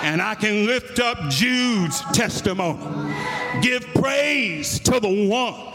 and 0.03 0.21
I 0.21 0.35
can 0.35 0.67
lift 0.67 0.99
up 0.99 1.31
Jude's 1.31 2.01
testimony. 2.13 3.15
Give 3.63 3.83
praise 3.95 4.79
to 4.81 5.01
the 5.01 5.29
one 5.29 5.73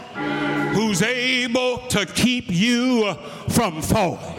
who's 0.74 1.02
able 1.02 1.78
to 1.88 2.06
keep 2.06 2.44
you 2.48 3.14
from 3.48 3.82
falling 3.82 4.38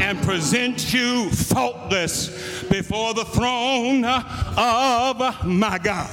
and 0.00 0.20
present 0.22 0.92
you 0.92 1.30
faultless 1.30 2.64
before 2.64 3.14
the 3.14 3.24
throne 3.24 4.04
of 4.04 5.44
my 5.44 5.78
God. 5.82 6.10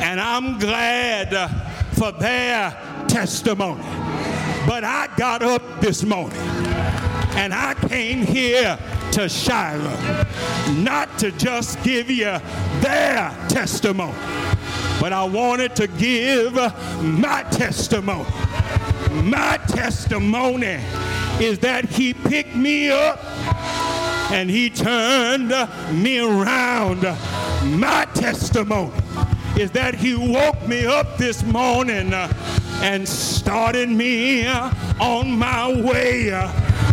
And 0.00 0.20
I'm 0.20 0.58
glad 0.58 1.30
for 1.94 2.12
their 2.12 2.70
testimony. 3.08 3.82
But 4.66 4.84
I 4.84 5.08
got 5.16 5.42
up 5.42 5.80
this 5.80 6.04
morning 6.04 6.38
and 7.38 7.54
I 7.54 7.74
came 7.74 8.26
here 8.26 8.76
to 9.12 9.28
Shiloh, 9.28 10.26
not 10.82 11.20
to 11.20 11.30
just 11.30 11.80
give 11.84 12.10
you 12.10 12.36
their 12.80 13.32
testimony, 13.48 14.18
but 15.00 15.12
I 15.12 15.22
wanted 15.22 15.76
to 15.76 15.86
give 15.86 16.54
my 17.00 17.44
testimony. 17.52 18.28
My 19.22 19.56
testimony 19.68 20.80
is 21.40 21.60
that 21.60 21.84
He 21.84 22.12
picked 22.12 22.56
me 22.56 22.90
up 22.90 23.24
and 24.32 24.50
He 24.50 24.68
turned 24.68 25.54
me 25.92 26.18
around. 26.18 27.02
My 27.78 28.04
testimony 28.14 28.92
is 29.56 29.70
that 29.70 29.94
He 29.94 30.16
woke 30.16 30.66
me 30.66 30.86
up 30.86 31.18
this 31.18 31.44
morning 31.44 32.12
and 32.82 33.08
started 33.08 33.88
me 33.88 34.44
on 34.48 35.38
my 35.38 35.80
way 35.80 36.32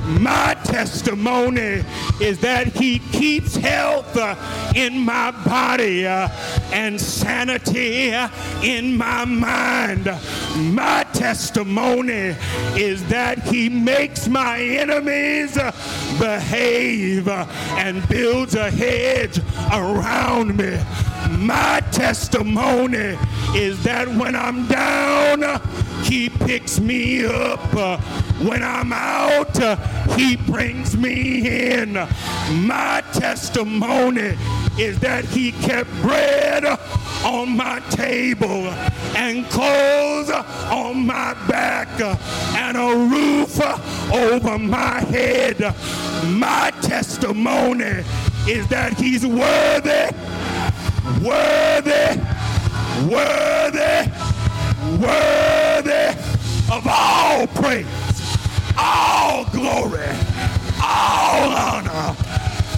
my 0.07 0.55
testimony 0.63 1.83
is 2.21 2.39
that 2.39 2.67
He 2.75 2.99
keeps 2.99 3.55
health 3.55 4.15
uh, 4.15 4.35
in 4.75 4.99
my 4.99 5.31
body 5.31 6.05
uh, 6.05 6.29
and 6.71 6.99
sanity 6.99 8.13
uh, 8.13 8.29
in 8.63 8.95
my 8.95 9.25
mind. 9.25 10.05
My 10.55 11.05
testimony 11.13 12.35
is 12.75 13.03
that 13.07 13.43
He 13.43 13.67
makes 13.69 14.27
my 14.27 14.59
enemies 14.61 15.55
behave 16.19 17.27
and 17.27 18.07
builds 18.07 18.55
a 18.55 18.69
hedge 18.69 19.39
around 19.71 20.57
me. 20.57 20.79
My 21.37 21.81
testimony 21.91 23.17
is 23.55 23.83
that 23.83 24.07
when 24.07 24.35
I'm 24.35 24.67
down, 24.67 25.61
he 26.03 26.29
picks 26.29 26.79
me 26.79 27.25
up. 27.25 27.73
When 28.41 28.61
I'm 28.61 28.93
out, 28.93 29.57
He 30.15 30.35
brings 30.35 30.95
me 30.95 31.71
in. 31.71 31.93
My 31.93 33.03
testimony 33.13 34.37
is 34.77 34.99
that 34.99 35.25
He 35.25 35.51
kept 35.51 35.89
bread 36.01 36.63
on 37.23 37.57
my 37.57 37.79
table 37.89 38.67
and 39.15 39.45
clothes 39.49 40.29
on 40.29 41.07
my 41.07 41.33
back 41.47 41.87
and 41.99 42.77
a 42.77 42.95
roof 43.09 43.59
over 44.13 44.59
my 44.59 44.99
head. 44.99 45.59
My 46.27 46.71
testimony 46.81 48.03
is 48.47 48.67
that 48.67 48.93
He's 48.99 49.25
worthy, 49.25 50.15
worthy, 51.21 52.19
worthy 53.09 54.11
worthy 54.99 56.07
of 56.71 56.87
all 56.87 57.47
praise, 57.47 57.85
all 58.77 59.45
glory, 59.45 60.09
all 60.81 61.51
honor. 61.51 62.13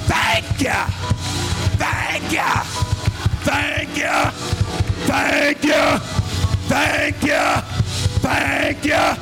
Thank 0.07 0.61
you, 0.61 0.79
thank 1.77 2.31
you, 2.31 2.53
thank 3.43 3.97
you, 3.97 4.31
thank 5.05 5.63
you, 5.63 5.99
thank 6.67 7.23
you, 7.23 7.23
thank 7.23 7.23
you, 7.23 7.61
thank 8.21 8.85
you, 8.85 9.13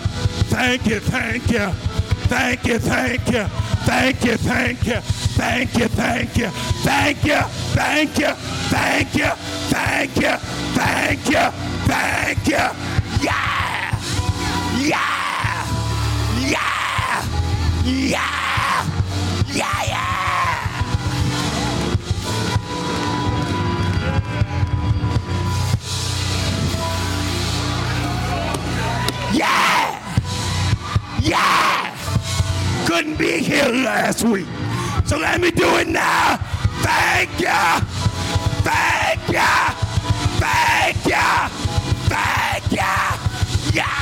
thank 0.50 0.88
you, 0.88 1.00
thank 1.00 1.52
you, 1.52 1.85
thank 2.27 2.65
you, 2.65 2.79
thank 2.79 3.27
you, 3.27 3.45
thank 3.85 4.23
you, 4.25 4.38
thank 4.38 4.85
you, 4.85 4.97
thank 4.97 5.77
you, 5.77 5.88
thank 5.88 6.35
you, 6.38 6.49
thank 7.73 8.17
you, 8.17 8.31
thank 8.69 9.15
you, 9.15 9.31
thank 9.69 10.15
you, 10.17 10.38
thank 10.75 11.29
you. 11.29 11.75
Thank 11.85 12.47
you. 12.47 12.53
Yeah. 12.53 13.99
Yeah. 14.79 15.05
Yeah. 16.39 16.49
Yeah. 16.49 17.21
Yeah. 17.85 18.85
Yeah. 19.53 19.83
Yeah. 19.85 20.24
Here 33.56 33.84
last 33.84 34.24
week. 34.24 34.48
So 35.06 35.18
let 35.18 35.39
me 35.39 35.52
do 35.52 35.78
it 35.78 35.88
now. 35.88 36.38
Thank 36.82 37.39
you. 37.39 37.48
Thank 38.63 39.22
you. 39.30 39.54
Thank 40.44 41.06
you. 41.06 41.28
Thank 42.10 42.72
you! 42.72 42.94
Yeah! 43.74 44.02